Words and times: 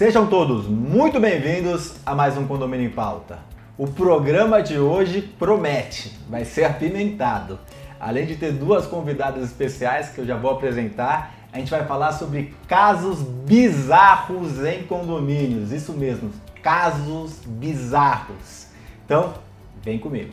Sejam 0.00 0.26
todos 0.26 0.66
muito 0.66 1.20
bem-vindos 1.20 1.96
a 2.06 2.14
mais 2.14 2.34
um 2.34 2.46
Condomínio 2.46 2.86
em 2.86 2.90
Pauta. 2.90 3.40
O 3.76 3.86
programa 3.86 4.62
de 4.62 4.78
hoje 4.78 5.20
promete, 5.20 6.18
vai 6.26 6.46
ser 6.46 6.64
apimentado. 6.64 7.58
Além 8.00 8.24
de 8.24 8.36
ter 8.36 8.50
duas 8.50 8.86
convidadas 8.86 9.44
especiais 9.44 10.08
que 10.08 10.22
eu 10.22 10.24
já 10.24 10.38
vou 10.38 10.52
apresentar, 10.52 11.34
a 11.52 11.58
gente 11.58 11.70
vai 11.70 11.84
falar 11.84 12.12
sobre 12.12 12.54
casos 12.66 13.18
bizarros 13.20 14.64
em 14.64 14.84
condomínios. 14.84 15.70
Isso 15.70 15.92
mesmo, 15.92 16.30
casos 16.62 17.34
bizarros. 17.46 18.68
Então, 19.04 19.34
vem 19.82 19.98
comigo. 19.98 20.32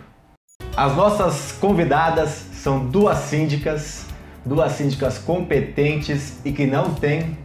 As 0.77 0.95
nossas 0.95 1.52
convidadas 1.52 2.29
são 2.54 2.88
duas 2.88 3.18
síndicas, 3.18 4.06
duas 4.45 4.71
síndicas 4.71 5.18
competentes 5.18 6.37
e 6.45 6.54
que 6.54 6.65
não 6.65 6.93
têm 6.93 7.37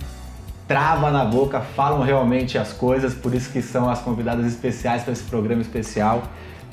trava 0.67 1.11
na 1.11 1.25
boca, 1.25 1.61
falam 1.61 2.03
realmente 2.03 2.57
as 2.57 2.73
coisas, 2.73 3.15
por 3.15 3.35
isso 3.35 3.51
que 3.51 3.61
são 3.61 3.89
as 3.91 4.01
convidadas 4.01 4.47
especiais 4.47 5.03
para 5.03 5.13
esse 5.13 5.25
programa 5.25 5.63
especial. 5.63 6.23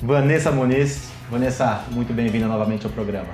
Vanessa 0.00 0.50
Muniz. 0.50 1.10
Vanessa, 1.30 1.84
muito 1.90 2.12
bem-vinda 2.12 2.46
novamente 2.46 2.86
ao 2.86 2.92
programa. 2.92 3.28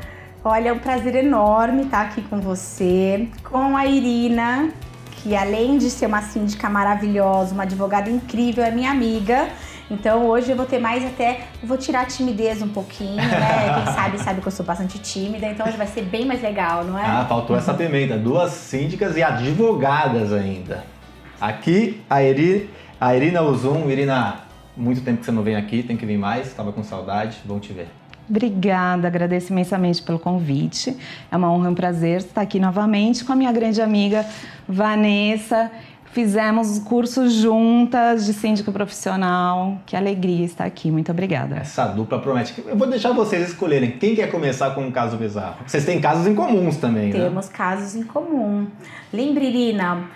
Olha, 0.45 0.69
é 0.69 0.73
um 0.73 0.79
prazer 0.79 1.15
enorme 1.15 1.83
estar 1.83 2.03
aqui 2.03 2.23
com 2.23 2.41
você, 2.41 3.29
com 3.43 3.77
a 3.77 3.87
Irina, 3.87 4.71
que 5.17 5.35
além 5.35 5.79
de 5.79 5.91
ser 5.91 6.07
uma 6.07 6.23
síndica 6.23 6.69
maravilhosa, 6.69 7.55
uma 7.55 7.65
advogada 7.65 8.11
incrível, 8.11 8.63
é 8.63 8.71
minha 8.71 8.91
amiga. 8.91 9.49
Então 9.91 10.27
hoje 10.27 10.51
eu 10.51 10.57
vou 10.57 10.67
ter 10.67 10.79
mais 10.79 11.05
até, 11.05 11.47
vou 11.63 11.77
tirar 11.77 12.03
a 12.03 12.05
timidez 12.05 12.61
um 12.61 12.69
pouquinho, 12.69 13.17
né? 13.17 13.75
Quem 13.85 13.95
sabe 13.95 14.19
sabe 14.19 14.41
que 14.41 14.49
eu 14.49 14.53
sou 14.53 14.67
bastante 14.67 14.99
tímida, 14.99 15.47
então 15.47 15.67
hoje 15.67 15.77
vai 15.77 15.87
ser 15.87 16.03
bem 16.03 16.25
mais 16.25 16.43
legal, 16.43 16.85
não 16.85 16.99
é? 16.99 17.05
Ah, 17.05 17.27
faltou 17.29 17.57
essa 17.57 17.73
pimenta. 17.73 18.19
Duas 18.19 18.53
síndicas 18.53 19.17
e 19.17 19.23
advogadas 19.23 20.33
ainda. 20.33 20.85
Aqui 21.41 22.01
a, 22.11 22.23
Iri, 22.23 22.69
a 23.01 23.15
Irina 23.15 23.43
Uzum. 23.43 23.89
Irina, 23.89 24.41
muito 24.77 25.03
tempo 25.03 25.21
que 25.21 25.25
você 25.25 25.33
não 25.33 25.43
vem 25.43 25.55
aqui, 25.55 25.83
tem 25.83 25.97
que 25.97 26.05
vir 26.05 26.19
mais, 26.19 26.49
estava 26.49 26.73
com 26.73 26.83
saudade, 26.83 27.39
bom 27.45 27.61
te 27.61 27.73
ver. 27.73 27.89
Obrigada, 28.29 29.07
agradeço 29.07 29.53
imensamente 29.53 30.03
pelo 30.03 30.19
convite. 30.19 30.97
É 31.31 31.37
uma 31.37 31.53
honra 31.53 31.69
e 31.69 31.71
um 31.71 31.75
prazer 31.77 32.19
estar 32.19 32.41
aqui 32.41 32.59
novamente 32.59 33.25
com 33.25 33.33
a 33.33 33.37
minha 33.37 33.53
grande 33.53 33.81
amiga 33.81 34.27
Vanessa. 34.69 35.71
Fizemos 36.17 36.79
cursos 36.79 37.31
juntas 37.35 38.25
de 38.25 38.33
síndico 38.33 38.73
profissional. 38.73 39.77
Que 39.85 39.95
alegria 39.95 40.47
estar 40.47 40.65
aqui. 40.65 40.91
Muito 40.91 41.13
obrigada. 41.13 41.57
Essa 41.57 41.89
dupla 41.89 42.19
promete. 42.19 42.55
Eu 42.67 42.75
vou 42.75 42.87
deixar 42.89 43.13
vocês 43.13 43.51
escolherem 43.51 43.99
quem 43.99 44.15
quer 44.15 44.31
começar 44.31 44.71
com 44.71 44.81
um 44.81 44.91
caso 44.91 45.19
bizarro. 45.19 45.57
Vocês 45.67 45.85
têm 45.85 46.01
casos 46.01 46.27
em 46.27 46.35
comuns 46.35 46.79
também, 46.79 47.13
né? 47.13 47.21
Temos 47.21 47.51
casos 47.51 47.95
em 47.95 48.03
comum. 48.03 48.67
Lembre, 49.13 49.45
Irina, 49.45 50.09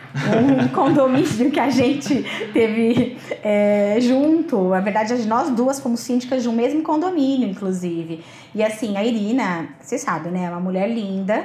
um 0.65 0.69
condomínio 0.75 1.51
que 1.51 1.61
a 1.61 1.69
gente 1.69 2.25
teve 2.55 3.19
é, 3.45 3.99
junto. 4.01 4.71
Na 4.71 4.81
verdade, 4.81 5.15
nós 5.27 5.51
duas 5.51 5.81
fomos 5.81 6.01
síndicas 6.01 6.43
de 6.43 6.49
um 6.49 6.53
mesmo 6.53 6.83
condomínio, 6.83 7.47
inclusive. 7.47 8.25
E 8.55 8.65
assim, 8.65 8.97
a 8.97 9.05
Irina, 9.05 9.69
você 9.79 9.99
sabe, 9.99 10.31
né? 10.31 10.45
É 10.45 10.49
uma 10.49 10.61
mulher 10.61 10.89
linda. 10.89 11.45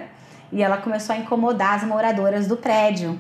E 0.50 0.64
ela 0.64 0.78
começou 0.78 1.14
a 1.14 1.20
incomodar 1.20 1.74
as 1.74 1.84
moradoras 1.84 2.48
do 2.48 2.56
prédio. 2.56 3.20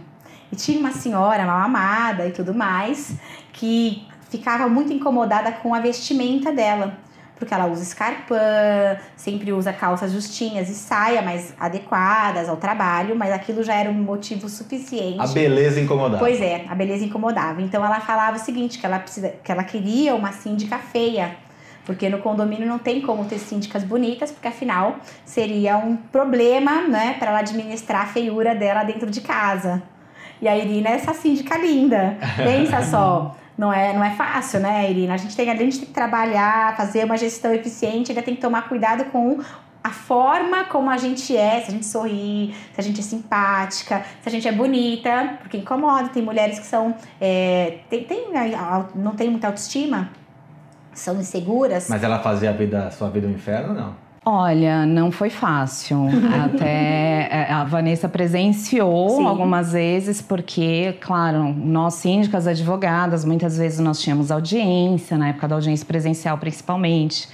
E 0.55 0.57
tinha 0.57 0.79
uma 0.79 0.91
senhora 0.91 1.45
mal 1.45 1.59
amada 1.59 2.25
e 2.25 2.31
tudo 2.31 2.53
mais 2.53 3.17
que 3.51 4.07
ficava 4.29 4.69
muito 4.69 4.93
incomodada 4.93 5.51
com 5.51 5.75
a 5.75 5.81
vestimenta 5.81 6.49
dela. 6.49 6.97
Porque 7.37 7.53
ela 7.53 7.65
usa 7.65 7.83
escarpã, 7.83 8.37
sempre 9.17 9.51
usa 9.51 9.73
calças 9.73 10.13
justinhas 10.13 10.69
e 10.69 10.73
saia 10.73 11.21
mais 11.21 11.53
adequadas 11.59 12.47
ao 12.47 12.55
trabalho, 12.55 13.17
mas 13.17 13.33
aquilo 13.33 13.61
já 13.61 13.73
era 13.73 13.89
um 13.89 13.93
motivo 13.93 14.47
suficiente. 14.47 15.19
A 15.19 15.27
beleza 15.27 15.81
incomodava. 15.81 16.19
Pois 16.19 16.39
é, 16.39 16.63
a 16.69 16.73
beleza 16.73 17.03
incomodava. 17.03 17.61
Então 17.61 17.85
ela 17.85 17.99
falava 17.99 18.37
o 18.37 18.39
seguinte, 18.39 18.79
que 18.79 18.85
ela, 18.85 18.99
precisa, 18.99 19.33
que 19.43 19.51
ela 19.51 19.65
queria 19.65 20.15
uma 20.15 20.31
síndica 20.31 20.77
feia. 20.77 21.35
Porque 21.83 22.07
no 22.07 22.19
condomínio 22.19 22.65
não 22.65 22.79
tem 22.79 23.01
como 23.01 23.25
ter 23.25 23.39
síndicas 23.39 23.83
bonitas, 23.83 24.31
porque 24.31 24.47
afinal 24.47 24.95
seria 25.25 25.75
um 25.75 25.97
problema, 25.97 26.87
né, 26.87 27.17
para 27.19 27.31
ela 27.31 27.39
administrar 27.39 28.03
a 28.03 28.07
feiura 28.07 28.55
dela 28.55 28.85
dentro 28.85 29.11
de 29.11 29.19
casa. 29.19 29.83
E 30.41 30.47
a 30.47 30.57
Irina 30.57 30.89
é 30.89 30.93
essa 30.93 31.13
síndica 31.13 31.57
linda. 31.57 32.17
Pensa 32.37 32.81
só. 32.83 33.35
Não 33.57 33.71
é, 33.71 33.93
não 33.93 34.03
é 34.03 34.11
fácil, 34.11 34.59
né, 34.59 34.89
Irina? 34.89 35.13
A 35.13 35.17
gente, 35.17 35.35
tem, 35.35 35.49
a 35.49 35.55
gente 35.55 35.79
tem 35.79 35.87
que 35.87 35.93
trabalhar, 35.93 36.75
fazer 36.75 37.05
uma 37.05 37.17
gestão 37.17 37.53
eficiente, 37.53 38.11
ainda 38.11 38.21
tem 38.21 38.35
que 38.35 38.41
tomar 38.41 38.67
cuidado 38.67 39.05
com 39.05 39.39
a 39.85 39.91
forma 39.91 40.63
como 40.63 40.89
a 40.89 40.97
gente 40.97 41.37
é, 41.37 41.61
se 41.61 41.67
a 41.67 41.71
gente 41.71 41.85
sorri, 41.85 42.55
se 42.73 42.81
a 42.81 42.83
gente 42.83 42.99
é 42.99 43.03
simpática, 43.03 44.03
se 44.19 44.27
a 44.27 44.31
gente 44.31 44.47
é 44.47 44.51
bonita, 44.51 45.37
porque 45.39 45.57
incomoda. 45.57 46.09
Tem 46.09 46.23
mulheres 46.23 46.57
que 46.57 46.65
são. 46.65 46.95
É, 47.21 47.77
tem, 47.87 48.03
tem, 48.03 48.25
não 48.95 49.15
tem 49.15 49.29
muita 49.29 49.45
autoestima, 49.45 50.09
são 50.91 51.19
inseguras. 51.19 51.87
Mas 51.87 52.03
ela 52.03 52.17
fazia 52.19 52.49
a 52.49 52.53
vida, 52.53 52.89
sua 52.89 53.09
vida 53.11 53.27
um 53.27 53.31
inferno, 53.31 53.75
não? 53.75 53.95
Olha, 54.27 54.87
não 54.87 55.11
foi 55.11 55.29
fácil. 55.29 56.07
Até 56.45 57.29
é, 57.31 57.47
a 57.51 57.63
Vanessa 57.63 58.09
presenciou 58.09 59.09
Sim. 59.09 59.25
algumas 59.25 59.73
vezes, 59.73 60.19
porque, 60.19 60.95
claro, 60.99 61.53
nós 61.53 61.93
síndicas, 61.93 62.47
advogadas, 62.47 63.23
muitas 63.23 63.55
vezes 63.55 63.79
nós 63.79 64.01
tínhamos 64.01 64.31
audiência, 64.31 65.15
na 65.15 65.29
época 65.29 65.47
da 65.47 65.55
audiência 65.55 65.85
presencial 65.85 66.39
principalmente. 66.39 67.29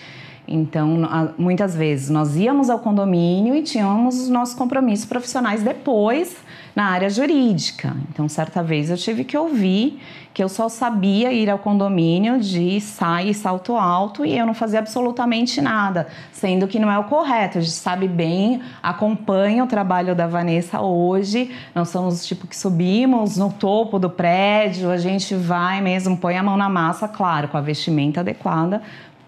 Então, 0.46 1.08
muitas 1.38 1.76
vezes 1.76 2.10
nós 2.10 2.36
íamos 2.36 2.70
ao 2.70 2.80
condomínio 2.80 3.56
e 3.56 3.62
tínhamos 3.62 4.20
os 4.20 4.28
nossos 4.28 4.54
compromissos 4.54 5.06
profissionais 5.06 5.64
depois 5.64 6.36
na 6.76 6.86
área 6.86 7.10
jurídica. 7.10 7.96
Então, 8.10 8.28
certa 8.30 8.64
vez 8.64 8.90
eu 8.90 8.98
tive 8.98 9.24
que 9.24 9.38
ouvir 9.38 10.02
que 10.34 10.42
eu 10.42 10.48
só 10.48 10.70
sabia 10.70 11.32
ir 11.32 11.50
ao 11.50 11.60
condomínio 11.60 12.40
de 12.40 12.80
saia 12.80 13.32
e 13.32 13.34
salto 13.34 13.76
alto 13.76 14.26
e 14.26 14.38
eu 14.38 14.46
não 14.46 14.54
fazia 14.54 14.80
absolutamente 14.80 15.60
nada, 15.60 16.08
sendo 16.32 16.68
que 16.68 16.80
não 16.80 16.90
é 16.90 16.98
o 16.98 17.04
correto. 17.04 17.58
A 17.58 17.62
gente 17.62 17.74
sabe 17.74 18.08
bem, 18.08 18.62
acompanha 18.82 19.64
o 19.64 19.68
trabalho 19.68 20.16
da 20.16 20.28
Vanessa 20.28 20.80
hoje. 20.80 21.52
Nós 21.76 21.90
somos 21.90 22.26
tipo 22.26 22.48
que 22.48 22.56
subimos 22.56 23.36
no 23.36 23.52
topo 23.52 24.00
do 24.00 24.10
prédio, 24.10 24.90
a 24.90 24.98
gente 24.98 25.36
vai 25.36 25.82
mesmo, 25.82 26.16
põe 26.16 26.38
a 26.38 26.44
mão 26.44 26.56
na 26.56 26.70
massa, 26.70 27.08
claro, 27.08 27.50
com 27.50 27.58
a 27.58 27.62
vestimenta 27.62 28.22
adequada 28.22 28.82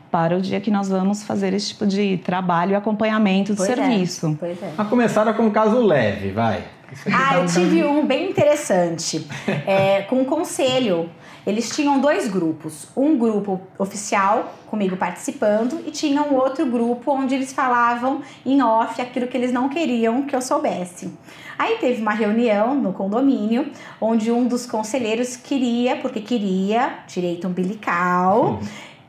para 0.09 0.37
o 0.37 0.41
dia 0.41 0.61
que 0.61 0.69
nós 0.69 0.89
vamos 0.89 1.23
fazer 1.23 1.53
esse 1.53 1.69
tipo 1.69 1.87
de 1.87 2.17
trabalho 2.17 2.73
e 2.73 2.75
acompanhamento 2.75 3.53
do 3.53 3.57
pois 3.57 3.69
é, 3.69 3.75
serviço. 3.75 4.27
É, 4.27 4.35
pois 4.39 4.63
é. 4.63 4.71
A 4.77 4.85
começar 4.85 5.33
com 5.33 5.47
um 5.47 5.49
caso 5.49 5.83
leve, 5.83 6.31
vai. 6.31 6.63
Ah, 7.11 7.37
eu 7.37 7.45
tive 7.45 7.83
um 7.83 8.05
bem 8.05 8.29
interessante, 8.29 9.27
é, 9.65 10.01
com 10.03 10.21
um 10.21 10.25
conselho. 10.25 11.09
Eles 11.45 11.75
tinham 11.75 11.99
dois 11.99 12.29
grupos, 12.29 12.87
um 12.95 13.17
grupo 13.17 13.59
oficial 13.77 14.53
comigo 14.67 14.95
participando 14.95 15.83
e 15.85 15.91
tinha 15.91 16.21
um 16.21 16.35
outro 16.35 16.65
grupo 16.65 17.11
onde 17.11 17.35
eles 17.35 17.51
falavam 17.51 18.21
em 18.45 18.61
off 18.61 19.01
aquilo 19.01 19.27
que 19.27 19.35
eles 19.35 19.51
não 19.51 19.67
queriam 19.67 20.23
que 20.23 20.33
eu 20.33 20.41
soubesse. 20.41 21.11
Aí 21.57 21.77
teve 21.79 22.01
uma 22.01 22.13
reunião 22.13 22.73
no 22.73 22.93
condomínio 22.93 23.71
onde 23.99 24.31
um 24.31 24.47
dos 24.47 24.65
conselheiros 24.65 25.35
queria, 25.35 25.97
porque 25.97 26.21
queria 26.21 26.99
direito 27.07 27.47
umbilical. 27.47 28.59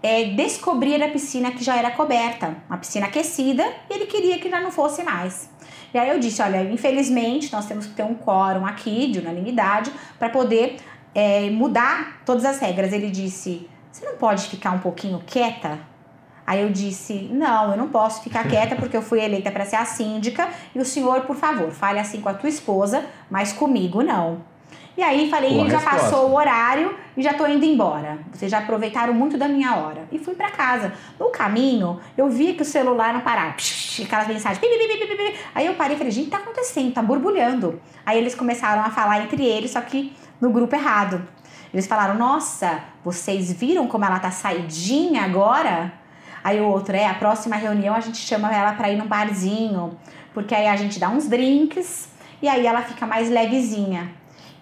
É, 0.02 0.24
descobrir 0.24 1.02
a 1.02 1.08
piscina 1.08 1.50
que 1.50 1.64
já 1.64 1.76
era 1.76 1.90
coberta, 1.90 2.54
uma 2.68 2.76
piscina 2.76 3.06
aquecida, 3.06 3.64
e 3.88 3.94
ele 3.94 4.04
queria 4.04 4.38
que 4.38 4.50
já 4.50 4.60
não 4.60 4.70
fosse 4.70 5.02
mais. 5.02 5.48
E 5.94 5.98
aí 5.98 6.10
eu 6.10 6.18
disse: 6.18 6.42
olha, 6.42 6.60
infelizmente 6.64 7.52
nós 7.52 7.66
temos 7.66 7.86
que 7.86 7.94
ter 7.94 8.02
um 8.02 8.16
quórum 8.16 8.66
aqui 8.66 9.12
de 9.12 9.20
unanimidade 9.20 9.92
para 10.18 10.28
poder 10.28 10.76
é, 11.14 11.48
mudar 11.50 12.20
todas 12.26 12.44
as 12.44 12.58
regras. 12.58 12.92
Ele 12.92 13.08
disse: 13.10 13.70
você 13.92 14.04
não 14.04 14.16
pode 14.16 14.48
ficar 14.48 14.72
um 14.72 14.80
pouquinho 14.80 15.22
quieta? 15.24 15.78
Aí 16.44 16.60
eu 16.60 16.70
disse: 16.70 17.28
não, 17.32 17.70
eu 17.70 17.76
não 17.76 17.88
posso 17.88 18.22
ficar 18.24 18.46
quieta 18.48 18.74
porque 18.74 18.96
eu 18.96 19.02
fui 19.02 19.22
eleita 19.22 19.52
para 19.52 19.64
ser 19.64 19.76
a 19.76 19.84
síndica 19.84 20.48
e 20.74 20.80
o 20.80 20.84
senhor, 20.84 21.20
por 21.22 21.36
favor, 21.36 21.70
fale 21.70 22.00
assim 22.00 22.20
com 22.20 22.28
a 22.28 22.34
tua 22.34 22.48
esposa, 22.48 23.06
mas 23.30 23.52
comigo 23.52 24.02
não. 24.02 24.42
E 24.96 25.02
aí 25.02 25.28
falei, 25.28 25.54
Boa 25.54 25.68
já 25.68 25.78
resposta. 25.78 26.00
passou 26.00 26.30
o 26.30 26.36
horário 26.36 26.96
e 27.16 27.22
já 27.22 27.34
tô 27.34 27.46
indo 27.46 27.64
embora. 27.64 28.18
Vocês 28.32 28.50
já 28.50 28.58
aproveitaram 28.58 29.12
muito 29.12 29.36
da 29.36 29.48
minha 29.48 29.74
hora. 29.74 30.06
E 30.12 30.18
fui 30.18 30.34
para 30.34 30.50
casa. 30.50 30.92
No 31.18 31.30
caminho, 31.30 31.98
eu 32.16 32.28
vi 32.28 32.54
que 32.54 32.62
o 32.62 32.64
celular 32.64 33.12
não 33.12 33.20
parava. 33.20 33.56
aquelas 34.04 34.28
mensagens. 34.28 34.60
Aí 35.54 35.66
eu 35.66 35.74
parei 35.74 35.96
e 35.96 35.98
falei, 35.98 36.12
gente, 36.12 36.30
tá 36.30 36.38
acontecendo, 36.38 36.92
tá 36.92 37.02
borbulhando. 37.02 37.80
Aí 38.06 38.18
eles 38.18 38.34
começaram 38.36 38.82
a 38.82 38.90
falar 38.90 39.22
entre 39.22 39.44
eles, 39.44 39.72
só 39.72 39.80
que 39.80 40.12
no 40.40 40.50
grupo 40.50 40.76
errado. 40.76 41.26
Eles 41.72 41.88
falaram, 41.88 42.14
nossa, 42.14 42.80
vocês 43.04 43.52
viram 43.52 43.88
como 43.88 44.04
ela 44.04 44.20
tá 44.20 44.30
saidinha 44.30 45.22
agora? 45.24 45.92
Aí 46.44 46.60
o 46.60 46.68
outro, 46.68 46.94
é, 46.94 47.06
a 47.06 47.14
próxima 47.14 47.56
reunião 47.56 47.96
a 47.96 48.00
gente 48.00 48.18
chama 48.18 48.54
ela 48.54 48.74
para 48.74 48.90
ir 48.90 48.96
num 48.96 49.08
barzinho, 49.08 49.98
porque 50.32 50.54
aí 50.54 50.68
a 50.68 50.76
gente 50.76 51.00
dá 51.00 51.08
uns 51.08 51.26
drinks 51.26 52.08
e 52.40 52.48
aí 52.48 52.64
ela 52.64 52.82
fica 52.82 53.06
mais 53.06 53.28
levezinha. 53.28 54.08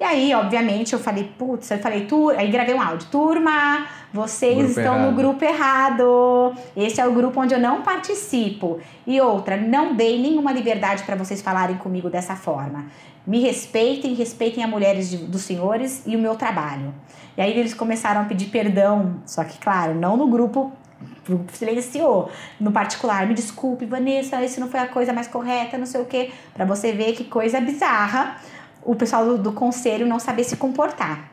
E 0.02 0.04
aí, 0.04 0.34
obviamente, 0.34 0.94
eu 0.94 0.98
falei, 0.98 1.32
putz, 1.38 1.70
eu 1.70 1.78
falei, 1.78 2.06
tu... 2.06 2.28
aí 2.30 2.50
gravei 2.50 2.74
um 2.74 2.82
áudio, 2.82 3.06
turma, 3.08 3.86
vocês 4.12 4.56
Grupo 4.56 4.70
estão 4.70 4.94
errado. 4.96 5.10
no 5.12 5.16
grupo 5.16 5.44
errado. 5.44 6.54
Esse 6.76 7.00
é 7.00 7.06
o 7.06 7.12
grupo 7.12 7.40
onde 7.40 7.54
eu 7.54 7.60
não 7.60 7.82
participo. 7.82 8.80
E 9.06 9.20
outra, 9.20 9.56
não 9.56 9.94
dei 9.94 10.20
nenhuma 10.20 10.50
liberdade 10.50 11.04
para 11.04 11.14
vocês 11.14 11.40
falarem 11.40 11.76
comigo 11.76 12.10
dessa 12.10 12.34
forma. 12.34 12.86
Me 13.24 13.38
respeitem, 13.38 14.12
respeitem 14.14 14.64
as 14.64 14.68
mulheres 14.68 15.08
de- 15.08 15.18
dos 15.18 15.42
senhores 15.42 16.02
e 16.04 16.16
o 16.16 16.18
meu 16.18 16.34
trabalho. 16.34 16.92
E 17.36 17.40
aí 17.40 17.56
eles 17.56 17.72
começaram 17.72 18.22
a 18.22 18.24
pedir 18.24 18.46
perdão, 18.46 19.22
só 19.24 19.44
que, 19.44 19.56
claro, 19.58 19.94
não 19.94 20.16
no 20.16 20.26
grupo 20.26 20.72
o 21.00 21.36
grupo 21.36 21.52
silenciou. 21.56 22.28
No 22.58 22.72
particular, 22.72 23.24
me 23.28 23.34
desculpe, 23.34 23.86
Vanessa, 23.86 24.42
isso 24.44 24.58
não 24.58 24.68
foi 24.68 24.80
a 24.80 24.88
coisa 24.88 25.12
mais 25.12 25.28
correta, 25.28 25.78
não 25.78 25.86
sei 25.86 26.00
o 26.00 26.04
quê. 26.06 26.32
Pra 26.52 26.64
você 26.64 26.90
ver 26.90 27.12
que 27.12 27.22
coisa 27.22 27.60
bizarra 27.60 28.36
o 28.84 28.94
pessoal 28.94 29.24
do, 29.24 29.38
do 29.38 29.52
conselho 29.52 30.06
não 30.06 30.18
saber 30.18 30.44
se 30.44 30.56
comportar. 30.56 31.30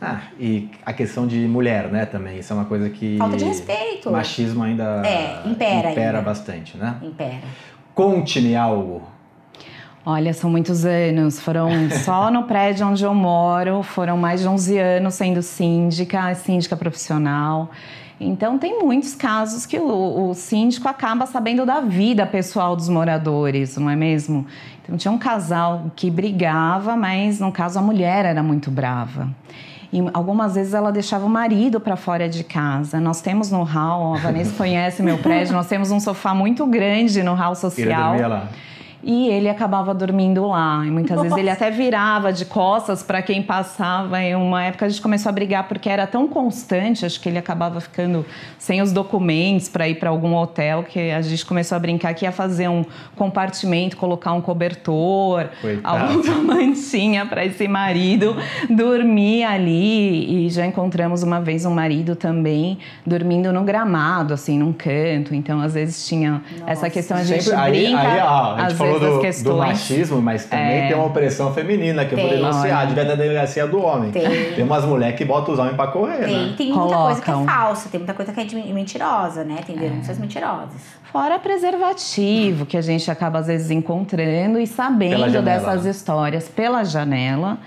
Ah, 0.00 0.22
e 0.38 0.70
a 0.84 0.92
questão 0.94 1.26
de 1.26 1.38
mulher, 1.46 1.88
né, 1.88 2.06
também. 2.06 2.38
Isso 2.38 2.52
é 2.52 2.56
uma 2.56 2.64
coisa 2.64 2.88
que. 2.88 3.18
Falta 3.18 3.36
de 3.36 3.44
respeito. 3.44 4.10
Machismo 4.10 4.64
ainda. 4.64 5.02
É, 5.06 5.46
impera 5.46 5.92
impera 5.92 6.18
ainda. 6.18 6.22
bastante, 6.22 6.76
né? 6.78 6.96
Impera. 7.02 7.42
Conte-me 7.94 8.56
algo. 8.56 9.02
Olha, 10.04 10.32
são 10.32 10.48
muitos 10.48 10.86
anos. 10.86 11.38
Foram 11.38 11.68
só 12.02 12.30
no 12.30 12.44
prédio 12.44 12.86
onde 12.86 13.04
eu 13.04 13.14
moro, 13.14 13.82
foram 13.82 14.16
mais 14.16 14.40
de 14.40 14.48
11 14.48 14.78
anos 14.78 15.14
sendo 15.14 15.42
síndica, 15.42 16.34
síndica 16.34 16.74
profissional. 16.76 17.70
Então, 18.20 18.58
tem 18.58 18.78
muitos 18.78 19.14
casos 19.14 19.64
que 19.64 19.78
o, 19.78 20.28
o 20.28 20.34
síndico 20.34 20.86
acaba 20.86 21.24
sabendo 21.24 21.64
da 21.64 21.80
vida 21.80 22.26
pessoal 22.26 22.76
dos 22.76 22.86
moradores, 22.86 23.78
não 23.78 23.88
é 23.88 23.96
mesmo? 23.96 24.46
Então, 24.82 24.94
tinha 24.98 25.10
um 25.10 25.16
casal 25.16 25.90
que 25.96 26.10
brigava, 26.10 26.94
mas 26.96 27.40
no 27.40 27.50
caso 27.50 27.78
a 27.78 27.82
mulher 27.82 28.26
era 28.26 28.42
muito 28.42 28.70
brava. 28.70 29.28
E 29.92 30.00
algumas 30.12 30.54
vezes 30.54 30.74
ela 30.74 30.92
deixava 30.92 31.24
o 31.24 31.30
marido 31.30 31.80
para 31.80 31.96
fora 31.96 32.28
de 32.28 32.44
casa. 32.44 33.00
Nós 33.00 33.22
temos 33.22 33.50
no 33.50 33.62
hall, 33.62 34.14
a 34.14 34.18
Vanessa 34.18 34.52
conhece 34.54 35.02
meu 35.02 35.16
prédio, 35.18 35.54
nós 35.54 35.66
temos 35.66 35.90
um 35.90 35.98
sofá 35.98 36.34
muito 36.34 36.66
grande 36.66 37.22
no 37.22 37.34
hall 37.34 37.54
social. 37.54 38.12
dormir 38.12 38.26
lá. 38.26 38.48
E 39.02 39.28
ele 39.28 39.48
acabava 39.48 39.94
dormindo 39.94 40.46
lá. 40.46 40.82
E 40.84 40.90
muitas 40.90 41.20
vezes 41.20 41.36
ele 41.36 41.48
até 41.48 41.70
virava 41.70 42.32
de 42.32 42.44
costas 42.44 43.02
para 43.02 43.22
quem 43.22 43.42
passava. 43.42 44.20
Em 44.20 44.34
uma 44.34 44.64
época 44.64 44.86
a 44.86 44.88
gente 44.88 45.00
começou 45.00 45.30
a 45.30 45.32
brigar 45.32 45.66
porque 45.68 45.88
era 45.88 46.06
tão 46.06 46.28
constante, 46.28 47.06
acho 47.06 47.20
que 47.20 47.28
ele 47.28 47.38
acabava 47.38 47.80
ficando 47.80 48.26
sem 48.58 48.82
os 48.82 48.92
documentos 48.92 49.68
para 49.68 49.88
ir 49.88 49.94
para 49.94 50.10
algum 50.10 50.34
hotel, 50.34 50.82
que 50.82 51.10
a 51.10 51.22
gente 51.22 51.46
começou 51.46 51.76
a 51.76 51.78
brincar 51.78 52.12
que 52.14 52.24
ia 52.24 52.32
fazer 52.32 52.68
um 52.68 52.84
compartimento, 53.16 53.96
colocar 53.96 54.32
um 54.32 54.40
cobertor, 54.40 55.48
Coitado. 55.60 56.12
alguma 56.12 56.54
mantinha 56.56 57.24
para 57.24 57.44
esse 57.44 57.66
marido 57.66 58.36
dormir 58.68 59.44
ali. 59.44 60.46
E 60.46 60.50
já 60.50 60.66
encontramos 60.66 61.22
uma 61.22 61.40
vez 61.40 61.64
um 61.64 61.72
marido 61.72 62.14
também 62.14 62.78
dormindo 63.06 63.52
no 63.52 63.64
gramado, 63.64 64.34
assim, 64.34 64.58
num 64.58 64.72
canto. 64.72 65.34
Então, 65.34 65.60
às 65.60 65.74
vezes 65.74 66.06
tinha 66.06 66.42
essa 66.66 66.82
Nossa. 66.82 66.90
questão, 66.90 67.16
a 67.16 67.24
gente 67.24 67.50
aí, 67.52 67.70
brinca. 67.70 68.00
aí, 68.00 68.20
ó, 68.20 68.54
a 68.56 68.68
gente 68.68 68.89
falou 68.98 69.14
do, 69.16 69.20
questões. 69.20 69.54
do 69.54 69.56
machismo, 69.56 70.22
mas 70.22 70.44
também 70.46 70.78
É. 70.84 70.88
tem 70.88 70.96
uma 70.96 71.06
opressão 71.06 71.52
feminina 71.54 72.04
que 72.04 72.14
eu 72.14 72.18
vou 72.18 72.28
Tem. 72.28 72.38
denunciar. 72.38 72.86
Devia 72.86 73.04
ter 73.06 73.16
delegacia 73.16 73.66
do 73.66 73.80
homem. 73.82 74.10
Tem. 74.10 74.62
umas 74.62 74.84
mulheres 74.84 75.16
que 75.16 75.24
botam 75.24 75.52
os 75.54 75.60
homens 75.60 75.76
pra 75.76 75.86
correr, 75.88 76.24
Tem, 76.24 76.48
né? 76.48 76.54
tem 76.56 76.72
muita 76.72 76.96
coisa 76.96 77.20
que 77.22 77.30
é 77.30 77.44
falsa, 77.44 77.88
tem 77.88 78.00
muita 78.00 78.14
coisa 78.14 78.32
que 78.32 78.40
é 78.40 78.44
de 78.44 78.56
mentirosa, 78.56 79.44
né? 79.44 79.58
Tem 79.66 79.76
denúncias 79.76 80.18
mentirosas. 80.18 80.80
Fora 81.12 81.38
preservativo, 81.38 82.66
que 82.66 82.76
a 82.76 82.80
gente 82.82 83.10
acaba 83.10 83.38
às 83.40 83.46
vezes 83.46 83.70
encontrando 83.70 84.58
e 84.58 84.66
sabendo 84.66 85.42
dessas 85.42 85.84
né? 85.84 85.90
histórias 85.90 86.48
pela 86.48 86.84
janela. 86.84 87.58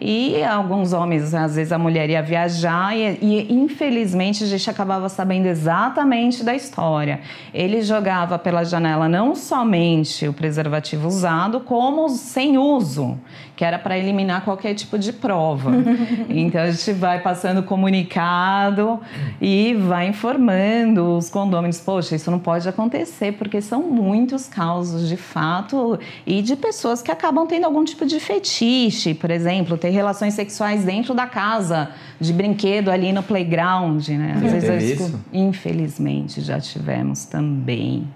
E 0.00 0.42
alguns 0.42 0.94
homens, 0.94 1.34
às 1.34 1.56
vezes 1.56 1.72
a 1.72 1.78
mulher 1.78 2.08
ia 2.08 2.22
viajar 2.22 2.96
e, 2.96 3.18
e, 3.20 3.52
infelizmente 3.52 4.42
a 4.42 4.46
gente 4.46 4.70
acabava 4.70 5.10
sabendo 5.10 5.46
exatamente 5.46 6.42
da 6.42 6.54
história. 6.54 7.20
Ele 7.52 7.82
jogava 7.82 8.38
pela 8.38 8.64
janela 8.64 9.08
não 9.08 9.34
somente 9.34 10.26
o 10.26 10.32
preservativo 10.32 11.06
usado, 11.06 11.60
como 11.60 12.08
sem 12.08 12.56
uso, 12.56 13.18
que 13.54 13.62
era 13.62 13.78
para 13.78 13.98
eliminar 13.98 14.42
qualquer 14.42 14.72
tipo 14.72 14.98
de 14.98 15.12
prova. 15.12 15.70
então 16.30 16.62
a 16.62 16.70
gente 16.70 16.92
vai 16.92 17.20
passando 17.20 17.62
comunicado 17.62 19.00
e 19.38 19.74
vai 19.74 20.08
informando 20.08 21.18
os 21.18 21.28
condôminos, 21.28 21.78
poxa, 21.78 22.16
isso 22.16 22.30
não 22.30 22.38
pode 22.38 22.66
acontecer, 22.66 23.32
porque 23.32 23.60
são 23.60 23.82
muitos 23.82 24.48
casos 24.48 25.06
de 25.06 25.16
fato 25.18 25.98
e 26.26 26.40
de 26.40 26.56
pessoas 26.56 27.02
que 27.02 27.10
acabam 27.10 27.46
tendo 27.46 27.66
algum 27.66 27.84
tipo 27.84 28.06
de 28.06 28.18
fetiche, 28.18 29.12
por 29.12 29.30
exemplo, 29.30 29.76
ter 29.76 29.89
relações 29.90 30.34
sexuais 30.34 30.84
dentro 30.84 31.14
da 31.14 31.26
casa, 31.26 31.90
de 32.20 32.32
brinquedo 32.32 32.90
ali 32.90 33.12
no 33.12 33.22
playground, 33.22 34.06
né? 34.08 34.34
Às 34.36 34.52
vezes 34.52 34.64
eu 34.68 34.78
teve 34.78 34.92
escuto- 34.92 35.08
isso? 35.10 35.20
Infelizmente 35.32 36.40
já 36.40 36.58
tivemos 36.60 37.24
também. 37.26 38.08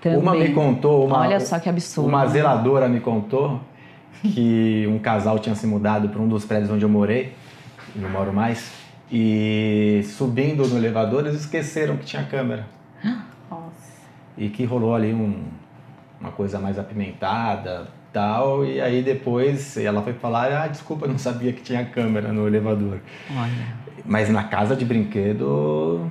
também. 0.00 0.18
Uma 0.18 0.34
me 0.34 0.48
contou, 0.50 1.06
uma, 1.06 1.20
Olha 1.20 1.38
só 1.40 1.58
que 1.58 1.68
absurdo. 1.68 2.08
Uma 2.08 2.26
zeladora 2.26 2.88
me 2.88 3.00
contou 3.00 3.60
que 4.22 4.86
um 4.88 4.98
casal 4.98 5.38
tinha 5.38 5.54
se 5.54 5.66
mudado 5.66 6.08
para 6.08 6.20
um 6.20 6.28
dos 6.28 6.44
prédios 6.44 6.70
onde 6.70 6.84
eu 6.84 6.88
morei, 6.88 7.32
não 7.96 8.08
moro 8.10 8.32
mais, 8.32 8.70
e 9.10 10.02
subindo 10.16 10.66
no 10.66 10.76
elevador 10.76 11.26
eles 11.26 11.40
esqueceram 11.40 11.96
que 11.96 12.04
tinha 12.04 12.22
câmera. 12.24 12.66
Nossa. 13.50 13.92
E 14.38 14.48
que 14.48 14.64
rolou 14.64 14.94
ali 14.94 15.12
um- 15.12 15.42
uma 16.20 16.30
coisa 16.30 16.58
mais 16.58 16.78
apimentada 16.78 17.88
tal, 18.12 18.64
e 18.64 18.80
aí 18.80 19.02
depois 19.02 19.76
ela 19.76 20.02
foi 20.02 20.12
falar, 20.12 20.52
ah, 20.52 20.68
desculpa, 20.68 21.06
eu 21.06 21.10
não 21.10 21.18
sabia 21.18 21.52
que 21.52 21.62
tinha 21.62 21.84
câmera 21.84 22.32
no 22.32 22.46
elevador. 22.46 22.98
Olha. 23.30 23.82
Mas 24.04 24.28
na 24.28 24.44
casa 24.44 24.74
de 24.74 24.84
brinquedo, 24.84 26.10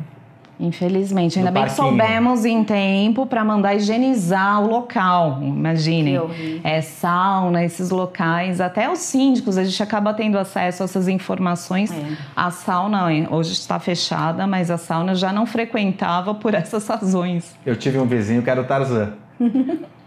Infelizmente, 0.61 1.39
ainda 1.39 1.49
bem 1.49 1.63
que 1.63 1.69
parquinho. 1.69 1.87
soubemos 1.87 2.45
em 2.45 2.63
tempo 2.63 3.25
para 3.25 3.43
mandar 3.43 3.73
higienizar 3.73 4.61
o 4.61 4.67
local. 4.69 5.39
Imaginem. 5.41 6.19
Que. 6.27 6.61
É 6.63 6.81
sauna, 6.81 7.65
esses 7.65 7.89
locais, 7.89 8.61
até 8.61 8.87
os 8.89 8.99
síndicos, 8.99 9.57
a 9.57 9.63
gente 9.63 9.81
acaba 9.81 10.13
tendo 10.13 10.37
acesso 10.37 10.83
a 10.83 10.85
essas 10.85 11.07
informações. 11.07 11.91
É. 11.91 12.15
A 12.35 12.51
sauna 12.51 13.07
hoje 13.31 13.53
está 13.53 13.79
fechada, 13.79 14.45
mas 14.45 14.69
a 14.69 14.77
sauna 14.77 15.15
já 15.15 15.33
não 15.33 15.47
frequentava 15.47 16.35
por 16.35 16.53
essas 16.55 16.87
razões. 16.87 17.57
eu 17.65 17.75
tive 17.75 17.97
um 17.97 18.05
vizinho 18.05 18.43
que 18.43 18.49
era 18.49 18.61
o 18.61 18.63
Tarzan. 18.63 19.13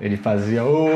Ele 0.00 0.16
fazia 0.16 0.64
"Ô, 0.64 0.86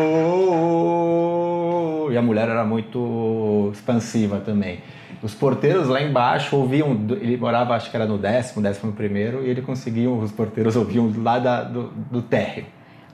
ô, 0.55 2.05
ô", 2.07 2.11
e 2.13 2.17
a 2.17 2.23
mulher 2.23 2.49
era 2.49 2.65
muito 2.65 3.71
expansiva 3.73 4.41
também. 4.41 4.81
Os 5.23 5.35
porteiros 5.35 5.89
lá 5.89 6.03
embaixo 6.03 6.55
ouviam, 6.57 6.91
ele 7.21 7.37
morava, 7.37 7.75
acho 7.75 7.91
que 7.91 7.97
era 7.97 8.07
no 8.07 8.19
décimo, 8.19 8.63
décimo 8.63 8.93
primeiro, 8.93 9.43
e 9.45 9.49
ele 9.49 9.63
conseguia, 9.63 10.11
os 10.11 10.31
porteiros 10.33 10.77
ouviam 10.77 11.11
lá 11.19 11.39
da- 11.39 11.63
do, 11.63 11.85
do 12.11 12.21
térreo. 12.23 12.67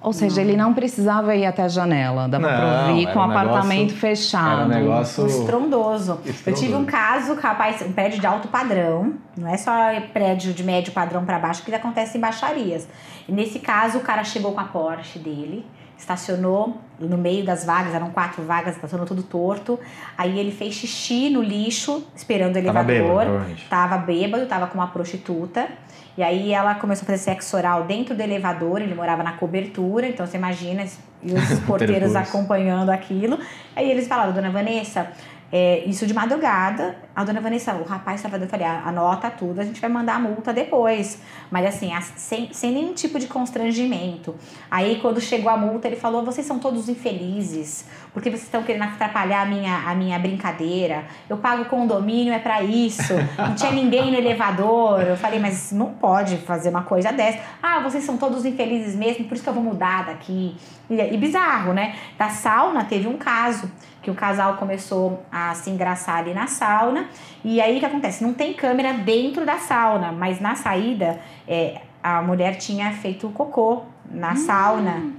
Ou 0.03 0.15
seja, 0.15 0.41
ele 0.41 0.57
não 0.57 0.73
precisava 0.73 1.37
ir 1.37 1.45
até 1.45 1.63
a 1.63 1.69
janela, 1.69 2.27
dava 2.27 2.49
para 2.49 2.89
ouvir 2.89 3.13
com 3.13 3.19
o 3.19 3.23
um 3.23 3.27
negócio- 3.29 3.49
apartamento 3.51 3.93
fechado. 3.93 4.61
Era 4.73 4.81
um 4.81 4.83
negócio... 4.83 5.27
Estrondoso. 5.27 6.19
Eu 6.25 6.31
Estrondoso. 6.31 6.65
tive 6.65 6.75
um 6.75 6.85
caso, 6.87 7.35
rapaz, 7.35 7.83
um 7.83 7.93
prédio 7.93 8.19
de 8.19 8.27
alto 8.27 8.49
padrão, 8.49 9.13
não 9.37 9.47
é 9.47 9.59
só 9.59 9.71
prédio 10.13 10.55
de 10.55 10.65
médio 10.65 10.91
padrão 10.93 11.25
para 11.27 11.39
baixo 11.39 11.63
que 11.63 11.73
acontece 11.75 12.17
em 12.17 12.21
baixarias. 12.21 12.89
E 13.29 13.33
nesse 13.33 13.59
caso, 13.59 13.99
o 13.99 14.01
cara 14.01 14.25
chegou 14.25 14.53
com 14.53 14.61
a 14.61 14.65
Porsche 14.65 15.19
dele, 15.19 15.67
estacionou 16.01 16.79
no 16.99 17.17
meio 17.17 17.45
das 17.45 17.65
vagas, 17.65 17.95
eram 17.95 18.11
quatro 18.11 18.43
vagas, 18.43 18.75
estacionou 18.75 19.07
tudo 19.07 19.23
torto. 19.23 19.79
Aí 20.17 20.39
ele 20.39 20.51
fez 20.51 20.75
xixi 20.75 21.29
no 21.31 21.43
lixo, 21.43 22.05
esperando 22.17 22.59
o 22.59 22.63
Tava 22.63 22.83
bêbado, 22.83 23.21
elevador. 23.21 23.47
Tava 23.69 23.99
bêbado, 23.99 24.47
tava 24.47 24.67
com 24.67 24.79
uma 24.79 24.89
prostituta. 24.89 25.69
E 26.17 26.23
aí 26.23 26.53
ela 26.53 26.75
começou 26.75 27.05
a 27.05 27.07
fazer 27.07 27.19
sexo 27.19 27.57
oral 27.57 27.85
dentro 27.85 28.15
do 28.15 28.21
elevador, 28.21 28.83
ele 28.83 28.95
morava 28.95 29.23
na 29.23 29.33
cobertura, 29.33 30.07
então 30.09 30.27
você 30.27 30.37
imagina, 30.37 30.85
e 31.23 31.33
os 31.33 31.61
porteiros 31.67 32.17
acompanhando 32.17 32.91
aquilo. 32.91 33.39
Aí 33.77 33.91
eles 33.91 34.09
falaram, 34.09 34.33
dona 34.33 34.51
Vanessa, 34.51 35.13
é, 35.53 35.85
isso 35.85 36.07
de 36.07 36.15
madrugada, 36.15 36.97
a 37.15 37.25
dona 37.25 37.41
Vanessa, 37.41 37.75
o 37.75 37.83
rapaz 37.85 38.21
estava 38.21 38.37
eu 38.43 38.49
falei, 38.49 38.67
"Ah, 38.67 38.83
anota 38.87 39.29
tudo, 39.31 39.61
a 39.61 39.65
gente 39.65 39.81
vai 39.81 39.91
mandar 39.91 40.15
a 40.15 40.19
multa 40.19 40.53
depois. 40.53 41.21
Mas 41.51 41.67
assim, 41.67 41.93
as- 41.93 42.13
sem, 42.17 42.53
sem 42.53 42.73
nenhum 42.73 42.95
tipo 42.95 43.19
de 43.19 43.27
constrangimento. 43.27 44.35
Aí 44.71 45.01
quando 45.01 45.21
chegou 45.21 45.51
a 45.51 45.57
multa, 45.57 45.89
ele 45.89 45.97
falou, 45.97 46.25
vocês 46.25 46.47
são 46.47 46.59
todos 46.59 46.89
infelizes, 46.89 47.85
porque 48.13 48.29
vocês 48.29 48.45
estão 48.45 48.63
querendo 48.63 48.83
atrapalhar 48.83 49.43
a 49.43 49.47
minha, 49.47 49.89
a 49.89 49.95
minha 49.95 50.19
brincadeira. 50.19 51.05
Eu 51.29 51.37
pago 51.37 51.65
condomínio, 51.67 52.33
é 52.33 52.39
pra 52.39 52.63
isso. 52.63 53.15
Não 53.39 53.55
tinha 53.55 53.71
ninguém 53.71 54.11
no 54.11 54.17
elevador. 54.17 55.01
Eu 55.03 55.17
falei, 55.17 55.39
mas 55.39 55.71
não 55.73 55.95
pode 55.95 56.37
fazer 56.39 56.71
uma 56.71 56.83
coisa 56.83 57.13
dessa. 57.13 57.39
Ah, 57.63 57.81
vocês 57.81 58.05
são 58.05 58.17
todos 58.17 58.45
infelizes 58.45 58.97
mesmo, 58.97 59.25
por 59.25 59.35
isso 59.35 59.43
que 59.43 59.49
eu 59.49 59.55
vou 59.55 59.63
mudar 59.63 60.07
daqui. 60.07 60.57
E, 60.89 60.95
e 60.95 61.17
bizarro, 61.17 61.73
né? 61.73 61.95
Da 62.19 62.29
sauna 62.29 62.85
teve 62.85 63.07
um 63.07 63.17
caso 63.17 63.71
que 64.03 64.11
o 64.11 64.15
casal 64.15 64.57
começou 64.57 65.23
a 65.31 65.55
se 65.55 65.71
engraçar 65.71 66.19
ali 66.19 66.35
na 66.35 66.47
sauna. 66.47 67.09
E 67.45 67.61
aí 67.61 67.77
o 67.77 67.81
que 67.81 67.87
acontece? 67.87 68.25
Não 68.25 68.35
tem 68.35 68.55
câmera 68.55 68.93
dentro 68.93 69.47
da 69.47 69.59
sauna, 69.59 70.11
mas 70.11 70.41
na 70.41 70.55
saída 70.55 71.21
é, 71.47 71.81
a 72.03 72.23
mulher 72.23 72.57
tinha 72.57 72.91
feito 72.93 73.29
cocô 73.29 73.83
na 74.11 74.35
sauna. 74.35 75.13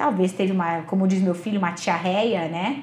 Talvez 0.00 0.32
teve 0.32 0.50
uma, 0.50 0.80
como 0.86 1.06
diz 1.06 1.20
meu 1.20 1.34
filho, 1.34 1.58
uma 1.58 1.72
diarreia, 1.72 2.48
né? 2.48 2.82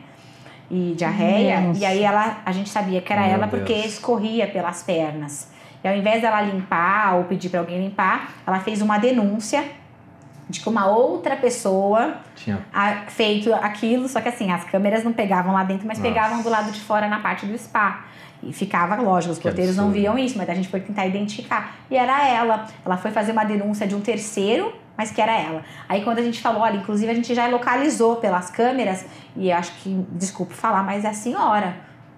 e 0.69 0.93
diarreia. 0.95 1.61
Nossa. 1.61 1.79
E 1.79 1.85
aí 1.85 2.03
ela, 2.03 2.37
a 2.45 2.51
gente 2.51 2.69
sabia 2.69 3.01
que 3.01 3.11
era 3.11 3.23
Meu 3.23 3.31
ela 3.31 3.47
porque 3.47 3.73
Deus. 3.73 3.85
escorria 3.85 4.45
pelas 4.47 4.83
pernas. 4.83 5.49
E 5.83 5.87
ao 5.87 5.95
invés 5.95 6.21
dela 6.21 6.41
limpar 6.41 7.15
ou 7.15 7.23
pedir 7.23 7.49
para 7.49 7.59
alguém 7.61 7.79
limpar, 7.81 8.33
ela 8.45 8.59
fez 8.59 8.81
uma 8.83 8.97
denúncia 8.99 9.63
de 10.47 10.59
que 10.59 10.69
uma 10.69 10.85
outra 10.85 11.35
pessoa 11.37 12.17
Tinha 12.35 12.59
a- 12.73 13.05
feito 13.07 13.51
aquilo, 13.53 14.07
só 14.07 14.21
que 14.21 14.29
assim, 14.29 14.51
as 14.51 14.63
câmeras 14.65 15.03
não 15.03 15.11
pegavam 15.13 15.53
lá 15.53 15.63
dentro, 15.63 15.87
mas 15.87 15.97
Nossa. 15.97 16.09
pegavam 16.11 16.43
do 16.43 16.49
lado 16.49 16.69
de 16.71 16.81
fora 16.81 17.07
na 17.07 17.19
parte 17.19 17.45
do 17.47 17.57
spa. 17.57 18.01
E 18.43 18.53
ficava, 18.53 18.95
lógico, 18.97 19.31
os 19.33 19.39
porteiros 19.39 19.75
não 19.77 19.89
viam 19.89 20.19
isso, 20.19 20.37
mas 20.37 20.47
a 20.49 20.53
gente 20.53 20.67
foi 20.67 20.81
tentar 20.81 21.07
identificar. 21.07 21.77
E 21.89 21.95
era 21.97 22.27
ela. 22.27 22.67
Ela 22.85 22.97
foi 22.97 23.09
fazer 23.09 23.31
uma 23.31 23.43
denúncia 23.45 23.87
de 23.87 23.95
um 23.95 24.01
terceiro, 24.01 24.71
mas 24.97 25.11
que 25.11 25.21
era 25.21 25.37
ela. 25.37 25.61
Aí 25.87 26.03
quando 26.03 26.19
a 26.19 26.23
gente 26.23 26.41
falou, 26.41 26.61
olha, 26.61 26.77
inclusive 26.77 27.11
a 27.11 27.15
gente 27.15 27.33
já 27.35 27.47
localizou 27.47 28.15
pelas 28.17 28.49
câmeras, 28.49 29.05
e 29.35 29.51
acho 29.51 29.71
que, 29.75 30.05
desculpe 30.11 30.53
falar, 30.53 30.83
mas 30.83 31.05
é 31.05 31.09
a 31.09 31.13
senhora. 31.13 31.75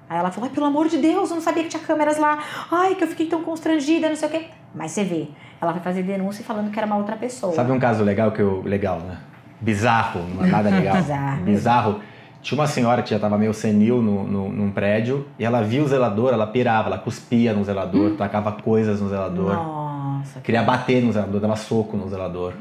Aí 0.10 0.18
ela 0.18 0.32
falou, 0.32 0.50
ai, 0.50 0.56
pelo 0.56 0.66
amor 0.66 0.88
de 0.88 0.98
Deus, 0.98 1.30
eu 1.30 1.36
não 1.36 1.44
sabia 1.44 1.64
que 1.64 1.70
tinha 1.70 1.84
câmeras 1.84 2.18
lá. 2.18 2.40
Ai, 2.72 2.96
que 2.96 3.04
eu 3.04 3.08
fiquei 3.08 3.28
tão 3.28 3.44
constrangida, 3.44 4.10
não 4.10 4.16
sei 4.16 4.28
o 4.28 4.32
quê. 4.32 4.46
Mas 4.74 4.92
você 4.92 5.04
vê, 5.04 5.28
ela 5.62 5.72
foi 5.72 5.82
fazer 5.82 6.02
denúncia 6.02 6.44
falando 6.44 6.72
que 6.72 6.80
era 6.80 6.88
uma 6.88 6.98
outra 6.98 7.16
pessoa. 7.16 7.54
Sabe 7.54 7.72
um 7.72 7.80
caso 7.80 8.04
legal 8.04 8.32
que 8.32 8.42
eu. 8.42 8.64
Legal, 8.64 9.00
né? 9.02 9.18
Bizarro, 9.62 10.22
não 10.36 10.46
é 10.46 10.48
nada 10.48 10.70
legal. 10.70 10.96
Bizarro. 10.98 11.44
Bizarro. 11.44 12.00
Tinha 12.42 12.58
uma 12.58 12.68
senhora 12.68 13.04
que 13.04 13.10
já 13.10 13.18
estava 13.18 13.38
meio 13.38 13.54
senil 13.54 14.02
no, 14.02 14.24
no, 14.24 14.50
num 14.50 14.72
prédio 14.72 15.28
e 15.38 15.44
ela 15.44 15.62
viu 15.62 15.84
o 15.84 15.88
zelador, 15.88 16.34
ela 16.34 16.48
pirava, 16.48 16.88
ela 16.88 16.98
cuspia 16.98 17.54
no 17.54 17.64
zelador, 17.66 18.16
tacava 18.16 18.54
coisas 18.54 19.02
no 19.02 19.10
zelador, 19.10 19.54
Nossa, 19.54 19.99
queria 20.44 20.64
bater 20.64 21.04
no 21.04 21.12
zelador, 21.12 21.40
dava 21.42 21.56
soco 21.56 21.98
no 21.98 22.10
zelador. 22.10 22.54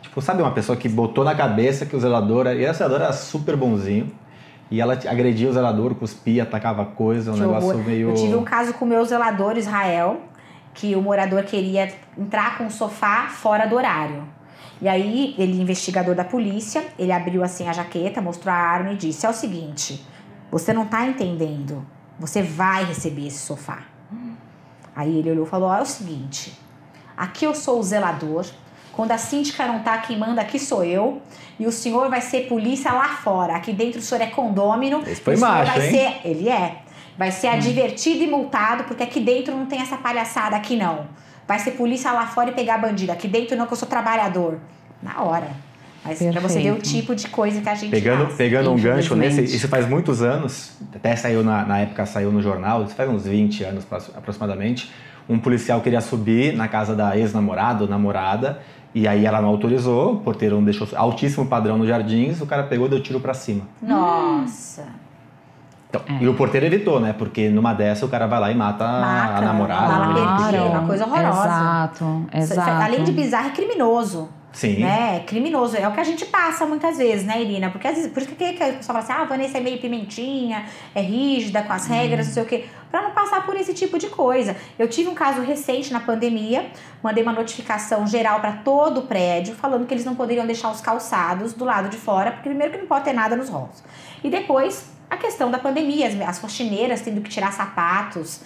Tipo, 0.00 0.20
sabe 0.20 0.42
uma 0.42 0.52
pessoa 0.52 0.76
que 0.76 0.88
botou 0.88 1.24
na 1.24 1.34
cabeça 1.34 1.84
que 1.84 1.96
o 1.96 2.00
zelador. 2.00 2.46
E 2.48 2.68
o 2.68 2.74
zelador 2.74 3.00
era 3.02 3.12
super 3.12 3.56
bonzinho. 3.56 4.10
E 4.70 4.80
ela 4.80 4.94
agredia 4.94 5.48
o 5.48 5.52
zelador, 5.52 5.94
cuspia, 5.94 6.42
atacava 6.42 6.84
coisa, 6.84 7.30
um 7.30 7.34
Que 7.34 7.40
negócio 7.40 7.70
horror. 7.70 7.84
meio. 7.84 8.10
Eu 8.10 8.14
tive 8.14 8.34
um 8.34 8.42
caso 8.42 8.74
com 8.74 8.84
o 8.84 8.88
meu 8.88 9.04
zelador 9.04 9.56
Israel, 9.56 10.20
que 10.74 10.94
o 10.96 11.02
morador 11.02 11.42
queria 11.44 11.92
entrar 12.18 12.58
com 12.58 12.66
o 12.66 12.70
sofá 12.70 13.28
fora 13.28 13.66
do 13.66 13.76
horário. 13.76 14.24
E 14.80 14.88
aí, 14.88 15.34
ele, 15.38 15.60
investigador 15.60 16.14
da 16.14 16.24
polícia, 16.24 16.84
ele 16.98 17.12
abriu 17.12 17.42
assim 17.42 17.68
a 17.68 17.72
jaqueta, 17.72 18.20
mostrou 18.20 18.52
a 18.52 18.56
arma 18.56 18.92
e 18.92 18.96
disse: 18.96 19.24
É 19.24 19.28
o 19.30 19.32
seguinte, 19.32 20.04
você 20.50 20.72
não 20.72 20.84
tá 20.84 21.06
entendendo. 21.06 21.84
Você 22.18 22.42
vai 22.42 22.84
receber 22.84 23.26
esse 23.26 23.38
sofá. 23.38 23.78
Aí 24.96 25.18
ele 25.18 25.30
olhou 25.30 25.44
e 25.46 25.48
falou: 25.48 25.68
ó, 25.68 25.76
É 25.76 25.82
o 25.82 25.86
seguinte, 25.86 26.58
aqui 27.14 27.44
eu 27.44 27.54
sou 27.54 27.78
o 27.78 27.82
zelador. 27.82 28.46
Quando 28.92 29.12
a 29.12 29.18
síndica 29.18 29.66
não 29.66 29.80
tá, 29.80 29.98
quem 29.98 30.18
manda 30.18 30.40
aqui 30.40 30.58
sou 30.58 30.82
eu. 30.82 31.20
E 31.60 31.66
o 31.66 31.72
senhor 31.72 32.08
vai 32.08 32.22
ser 32.22 32.48
polícia 32.48 32.90
lá 32.90 33.08
fora. 33.08 33.54
Aqui 33.54 33.70
dentro 33.70 34.00
o 34.00 34.02
senhor 34.02 34.22
é 34.22 34.26
condômino. 34.28 35.02
Esse 35.06 35.20
foi 35.20 35.36
o 35.36 35.40
macho, 35.40 35.70
vai 35.70 35.84
hein? 35.84 35.90
ser 35.90 36.20
ele 36.26 36.48
é. 36.48 36.78
Vai 37.18 37.30
ser 37.30 37.48
advertido 37.48 38.24
e 38.24 38.26
multado, 38.26 38.84
porque 38.84 39.02
aqui 39.02 39.20
dentro 39.20 39.54
não 39.54 39.66
tem 39.66 39.80
essa 39.82 39.98
palhaçada 39.98 40.56
aqui 40.56 40.76
não. 40.76 41.06
Vai 41.46 41.58
ser 41.58 41.72
polícia 41.72 42.10
lá 42.10 42.26
fora 42.26 42.50
e 42.50 42.52
pegar 42.54 42.78
bandido. 42.78 43.12
Aqui 43.12 43.28
dentro 43.28 43.54
não, 43.56 43.66
que 43.66 43.72
eu 43.72 43.76
sou 43.76 43.88
trabalhador. 43.88 44.58
Na 45.02 45.22
hora. 45.22 45.50
Mas 46.06 46.18
pra 46.18 46.40
você 46.40 46.60
ver 46.60 46.72
o 46.72 46.78
tipo 46.78 47.14
de 47.14 47.28
coisa 47.28 47.60
que 47.60 47.68
a 47.68 47.74
gente 47.74 47.90
Pegando, 47.90 48.24
faz. 48.26 48.36
pegando 48.36 48.70
um 48.72 48.76
gancho 48.76 49.14
nesse, 49.14 49.32
Infelizmente. 49.34 49.56
isso 49.56 49.68
faz 49.68 49.88
muitos 49.88 50.22
anos, 50.22 50.72
até 50.94 51.14
saiu 51.16 51.42
na, 51.44 51.64
na 51.64 51.78
época, 51.78 52.06
saiu 52.06 52.30
no 52.32 52.40
jornal, 52.40 52.84
isso 52.84 52.94
faz 52.94 53.08
uns 53.10 53.24
20 53.26 53.64
anos 53.64 53.84
apro- 53.90 54.12
aproximadamente. 54.16 54.90
Um 55.28 55.38
policial 55.38 55.80
queria 55.80 56.00
subir 56.00 56.54
na 56.56 56.68
casa 56.68 56.94
da 56.94 57.16
ex-namorada 57.18 57.82
ou 57.84 57.90
namorada, 57.90 58.60
e 58.94 59.06
aí 59.08 59.26
ela 59.26 59.40
não 59.42 59.48
autorizou, 59.48 60.14
o 60.14 60.20
porteiro 60.20 60.54
não 60.56 60.64
deixou, 60.64 60.86
altíssimo 60.96 61.46
padrão 61.46 61.76
nos 61.76 61.88
jardins, 61.88 62.40
o 62.40 62.46
cara 62.46 62.62
pegou 62.62 62.86
e 62.86 62.90
deu 62.90 63.02
tiro 63.02 63.20
pra 63.20 63.34
cima. 63.34 63.62
Nossa. 63.82 64.84
Então, 65.88 66.00
É. 66.08 66.22
E 66.24 66.28
o 66.28 66.34
porteiro 66.34 66.66
evitou, 66.66 66.98
né? 67.00 67.12
Porque 67.16 67.48
numa 67.48 67.72
dessa 67.72 68.04
o 68.04 68.08
cara 68.08 68.26
vai 68.26 68.40
lá 68.40 68.50
e 68.50 68.54
mata, 68.54 68.84
a- 68.84 69.00
Mata, 69.00 69.34
a 69.34 69.40
namorada. 69.40 69.86
bala 69.86 70.06
né? 70.08 70.36
perdida, 70.50 70.64
uma 70.64 70.86
coisa 70.86 71.04
horrorosa. 71.06 71.40
Exato, 71.46 72.26
exato. 72.34 72.70
Além 72.82 73.04
de 73.04 73.12
bizarro, 73.12 73.48
é 73.48 73.50
criminoso. 73.50 74.28
Sim. 74.56 74.78
Né? 74.78 75.18
É 75.18 75.20
criminoso. 75.20 75.76
É 75.76 75.86
o 75.86 75.92
que 75.92 76.00
a 76.00 76.04
gente 76.04 76.24
passa 76.24 76.64
muitas 76.64 76.96
vezes, 76.96 77.26
né, 77.26 77.42
Irina? 77.42 77.68
Porque 77.68 77.86
às 77.86 77.94
vezes, 77.94 78.10
por 78.10 78.22
isso 78.22 78.34
que, 78.34 78.54
que 78.54 78.62
a 78.62 78.72
pessoa 78.72 78.82
fala 78.82 78.98
assim, 79.00 79.12
ah, 79.12 79.20
a 79.20 79.24
Vanessa 79.26 79.58
é 79.58 79.60
meio 79.60 79.78
pimentinha, 79.78 80.64
é 80.94 81.02
rígida 81.02 81.62
com 81.62 81.74
as 81.74 81.86
regras, 81.86 82.28
não 82.28 82.32
sei 82.32 82.42
o 82.42 82.46
quê. 82.46 82.64
Pra 82.90 83.02
não 83.02 83.10
passar 83.10 83.44
por 83.44 83.54
esse 83.54 83.74
tipo 83.74 83.98
de 83.98 84.08
coisa. 84.08 84.56
Eu 84.78 84.88
tive 84.88 85.10
um 85.10 85.14
caso 85.14 85.42
recente 85.42 85.92
na 85.92 86.00
pandemia, 86.00 86.70
mandei 87.02 87.22
uma 87.22 87.34
notificação 87.34 88.06
geral 88.06 88.40
pra 88.40 88.52
todo 88.52 89.00
o 89.00 89.02
prédio, 89.02 89.54
falando 89.54 89.86
que 89.86 89.92
eles 89.92 90.06
não 90.06 90.14
poderiam 90.14 90.46
deixar 90.46 90.70
os 90.70 90.80
calçados 90.80 91.52
do 91.52 91.66
lado 91.66 91.90
de 91.90 91.98
fora, 91.98 92.30
porque 92.30 92.48
primeiro 92.48 92.72
que 92.72 92.78
não 92.78 92.86
pode 92.86 93.04
ter 93.04 93.12
nada 93.12 93.36
nos 93.36 93.50
halls. 93.50 93.84
E 94.24 94.30
depois, 94.30 94.90
a 95.10 95.18
questão 95.18 95.50
da 95.50 95.58
pandemia, 95.58 96.08
as, 96.08 96.18
as 96.18 96.38
faxineiras 96.38 97.02
tendo 97.02 97.20
que 97.20 97.28
tirar 97.28 97.52
sapatos, 97.52 98.40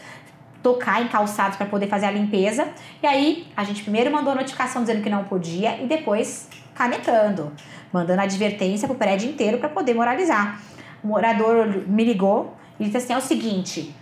tocar 0.62 1.02
em 1.02 1.08
calçados 1.08 1.56
para 1.56 1.66
poder 1.66 1.86
fazer 1.88 2.06
a 2.06 2.10
limpeza. 2.10 2.68
E 3.02 3.06
aí, 3.06 3.46
a 3.56 3.64
gente 3.64 3.82
primeiro 3.82 4.10
mandou 4.10 4.32
a 4.32 4.36
notificação 4.36 4.82
dizendo 4.82 5.02
que 5.02 5.10
não 5.10 5.24
podia 5.24 5.82
e 5.82 5.86
depois 5.86 6.48
canetando, 6.74 7.52
mandando 7.92 8.22
advertência 8.22 8.86
pro 8.86 8.96
prédio 8.96 9.28
inteiro 9.28 9.58
para 9.58 9.68
poder 9.68 9.94
moralizar. 9.94 10.60
O 11.02 11.08
morador 11.08 11.66
me 11.86 12.04
ligou 12.04 12.54
e 12.78 12.84
disse 12.84 12.96
assim: 12.96 13.12
é 13.12 13.16
o 13.16 13.20
seguinte. 13.20 13.94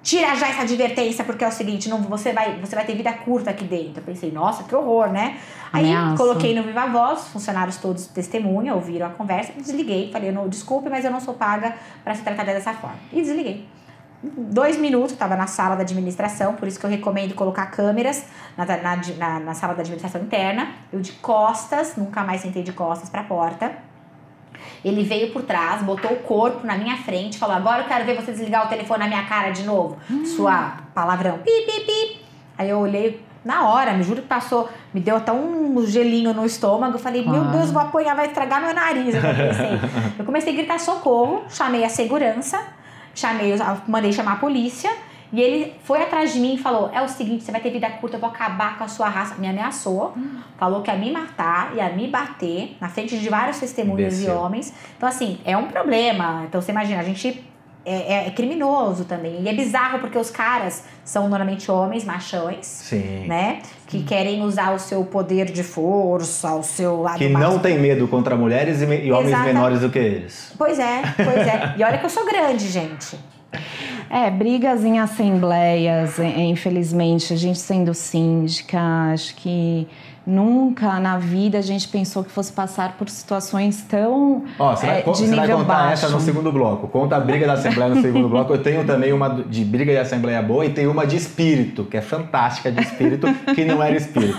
Tira 0.00 0.34
já 0.36 0.48
essa 0.48 0.62
advertência, 0.62 1.24
porque 1.24 1.44
é 1.44 1.48
o 1.48 1.52
seguinte, 1.52 1.88
não, 1.88 2.00
você, 2.00 2.32
vai, 2.32 2.58
você 2.60 2.74
vai 2.74 2.86
ter 2.86 2.94
vida 2.94 3.12
curta 3.12 3.50
aqui 3.50 3.64
dentro. 3.64 3.98
Eu 3.98 4.04
pensei, 4.04 4.30
nossa, 4.30 4.62
que 4.62 4.74
horror, 4.74 5.08
né? 5.10 5.38
Aí 5.72 5.92
coloquei 6.16 6.54
no 6.54 6.62
Viva 6.62 6.86
Voz, 6.86 7.24
os 7.24 7.28
funcionários 7.28 7.76
todos 7.76 8.06
testemunham, 8.06 8.76
ouviram 8.76 9.08
a 9.08 9.10
conversa, 9.10 9.52
desliguei. 9.54 10.10
Falei, 10.10 10.30
não, 10.30 10.48
desculpe, 10.48 10.88
mas 10.88 11.04
eu 11.04 11.10
não 11.10 11.20
sou 11.20 11.34
paga 11.34 11.74
para 12.04 12.14
ser 12.14 12.22
tratada 12.22 12.54
dessa 12.54 12.72
forma. 12.72 12.96
E 13.12 13.20
desliguei 13.20 13.66
dois 14.22 14.76
minutos, 14.76 15.12
estava 15.12 15.36
na 15.36 15.46
sala 15.46 15.76
da 15.76 15.82
administração, 15.82 16.54
por 16.54 16.66
isso 16.66 16.78
que 16.78 16.84
eu 16.84 16.90
recomendo 16.90 17.34
colocar 17.34 17.66
câmeras 17.66 18.26
na, 18.56 18.64
na, 18.64 18.96
na, 18.96 19.40
na 19.40 19.54
sala 19.54 19.74
da 19.74 19.80
administração 19.80 20.20
interna. 20.20 20.68
Eu 20.92 21.00
de 21.00 21.12
costas, 21.12 21.96
nunca 21.96 22.24
mais 22.24 22.40
sentei 22.40 22.62
de 22.62 22.72
costas 22.72 23.08
para 23.08 23.20
a 23.20 23.24
porta. 23.24 23.72
Ele 24.84 25.04
veio 25.04 25.32
por 25.32 25.42
trás, 25.42 25.82
botou 25.82 26.12
o 26.12 26.16
corpo 26.16 26.66
na 26.66 26.76
minha 26.76 26.96
frente, 26.96 27.38
falou: 27.38 27.56
Agora 27.56 27.82
eu 27.82 27.86
quero 27.86 28.04
ver 28.04 28.16
você 28.16 28.32
desligar 28.32 28.66
o 28.66 28.68
telefone 28.68 29.00
na 29.00 29.08
minha 29.08 29.24
cara 29.24 29.50
de 29.50 29.62
novo. 29.62 29.96
Sua 30.36 30.78
palavrão, 30.94 31.38
pi, 31.38 31.50
pi, 31.66 31.80
pi. 31.80 32.26
Aí 32.56 32.68
eu 32.70 32.78
olhei 32.78 33.24
na 33.44 33.68
hora, 33.68 33.92
me 33.92 34.02
juro 34.02 34.22
que 34.22 34.28
passou, 34.28 34.68
me 34.92 35.00
deu 35.00 35.16
até 35.16 35.32
um 35.32 35.84
gelinho 35.86 36.34
no 36.34 36.44
estômago. 36.44 36.96
Eu 36.96 36.98
falei: 36.98 37.22
Meu 37.24 37.40
Claro. 37.42 37.58
Deus, 37.58 37.70
vou 37.70 37.82
apanhar, 37.82 38.16
vai 38.16 38.26
estragar 38.26 38.60
meu 38.60 38.74
nariz. 38.74 39.14
Eu 39.14 39.20
comecei, 39.22 39.80
eu 40.18 40.24
comecei 40.24 40.52
a 40.52 40.56
gritar 40.56 40.80
socorro, 40.80 41.44
chamei 41.48 41.84
a 41.84 41.88
segurança 41.88 42.60
chamei, 43.18 43.54
mandei 43.86 44.12
chamar 44.12 44.32
a 44.34 44.36
polícia 44.36 44.90
e 45.32 45.40
ele 45.40 45.74
foi 45.84 46.02
atrás 46.02 46.32
de 46.32 46.40
mim 46.40 46.54
e 46.54 46.58
falou: 46.58 46.90
É 46.92 47.02
o 47.02 47.08
seguinte, 47.08 47.44
você 47.44 47.52
vai 47.52 47.60
ter 47.60 47.70
vida 47.70 47.88
curta, 47.90 48.16
eu 48.16 48.20
vou 48.20 48.30
acabar 48.30 48.78
com 48.78 48.84
a 48.84 48.88
sua 48.88 49.08
raça. 49.08 49.34
Me 49.36 49.46
ameaçou, 49.46 50.14
falou 50.56 50.82
que 50.82 50.90
ia 50.90 50.96
me 50.96 51.10
matar, 51.12 51.74
ia 51.76 51.88
me 51.90 52.06
bater 52.08 52.76
na 52.80 52.88
frente 52.88 53.18
de 53.18 53.28
vários 53.28 53.58
testemunhas 53.58 54.14
e 54.14 54.22
Imbecil. 54.22 54.40
homens. 54.40 54.72
Então, 54.96 55.08
assim, 55.08 55.38
é 55.44 55.56
um 55.56 55.66
problema. 55.66 56.44
Então, 56.46 56.60
você 56.60 56.72
imagina, 56.72 57.00
a 57.00 57.04
gente. 57.04 57.44
É, 57.88 58.26
é- 58.26 58.30
criminoso 58.30 59.04
também. 59.04 59.42
E 59.42 59.48
é 59.48 59.52
bizarro 59.52 59.98
porque 59.98 60.18
os 60.18 60.30
caras 60.30 60.84
são 61.04 61.28
normalmente 61.28 61.70
homens 61.70 62.04
machões, 62.04 62.66
Sim. 62.66 63.26
né? 63.26 63.60
Que 63.86 64.02
querem 64.02 64.42
usar 64.42 64.74
o 64.74 64.78
seu 64.78 65.04
poder 65.04 65.46
de 65.46 65.62
força, 65.62 66.54
o 66.54 66.62
seu 66.62 67.00
lado 67.02 67.18
Que 67.18 67.28
mais 67.28 67.46
não 67.46 67.58
tem 67.58 67.78
medo 67.78 68.06
contra 68.06 68.36
mulheres 68.36 68.82
e, 68.82 68.84
e 68.84 69.10
homens 69.10 69.38
menores 69.42 69.80
do 69.80 69.88
que 69.88 69.98
eles. 69.98 70.52
Pois 70.58 70.78
é, 70.78 71.02
pois 71.16 71.46
é. 71.46 71.74
E 71.78 71.82
olha 71.82 71.98
que 71.98 72.04
eu 72.04 72.10
sou 72.10 72.26
grande, 72.26 72.68
gente. 72.68 73.16
É, 74.10 74.30
brigas 74.30 74.84
em 74.84 74.98
assembleias, 74.98 76.18
infelizmente, 76.18 77.32
a 77.32 77.36
gente 77.36 77.58
sendo 77.58 77.92
síndica, 77.94 78.78
acho 79.12 79.34
que 79.36 79.86
nunca 80.28 81.00
na 81.00 81.16
vida 81.16 81.56
a 81.56 81.62
gente 81.62 81.88
pensou 81.88 82.22
que 82.22 82.30
fosse 82.30 82.52
passar 82.52 82.98
por 82.98 83.08
situações 83.08 83.82
tão 83.88 84.44
Ó, 84.58 84.76
você, 84.76 84.86
vai, 84.86 84.98
é, 84.98 85.02
você 85.02 85.34
vai 85.34 85.48
contar 85.48 85.64
baixo. 85.64 86.04
essa 86.04 86.08
no 86.10 86.20
segundo 86.20 86.52
bloco. 86.52 86.86
Conta 86.88 87.16
a 87.16 87.20
briga 87.20 87.46
da 87.46 87.54
Assembleia 87.54 87.94
no 87.94 88.02
segundo 88.02 88.28
bloco. 88.28 88.52
Eu 88.52 88.62
tenho 88.62 88.84
também 88.84 89.10
uma 89.12 89.28
de 89.30 89.64
briga 89.64 89.90
de 89.90 89.98
Assembleia 89.98 90.42
boa 90.42 90.66
e 90.66 90.70
tem 90.70 90.86
uma 90.86 91.06
de 91.06 91.16
espírito, 91.16 91.84
que 91.86 91.96
é 91.96 92.02
fantástica 92.02 92.70
de 92.70 92.82
espírito, 92.82 93.26
que 93.54 93.64
não 93.64 93.82
era 93.82 93.96
espírito. 93.96 94.36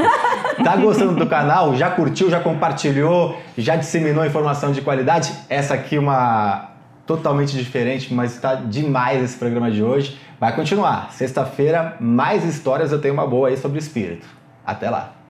Tá 0.63 0.75
gostando 0.75 1.15
do 1.15 1.25
canal? 1.25 1.75
Já 1.75 1.89
curtiu, 1.89 2.29
já 2.29 2.39
compartilhou, 2.39 3.35
já 3.57 3.75
disseminou 3.75 4.23
informação 4.23 4.71
de 4.71 4.81
qualidade? 4.81 5.33
Essa 5.49 5.73
aqui 5.73 5.95
é 5.95 5.99
uma 5.99 6.69
totalmente 7.07 7.57
diferente, 7.57 8.13
mas 8.13 8.35
está 8.35 8.53
demais 8.53 9.23
esse 9.23 9.35
programa 9.35 9.71
de 9.71 9.81
hoje. 9.81 10.19
Vai 10.39 10.55
continuar. 10.55 11.11
Sexta-feira, 11.11 11.95
mais 11.99 12.45
histórias. 12.45 12.91
Eu 12.91 13.01
tenho 13.01 13.15
uma 13.15 13.25
boa 13.25 13.47
aí 13.47 13.57
sobre 13.57 13.79
espírito. 13.79 14.27
Até 14.63 14.87
lá. 14.87 15.13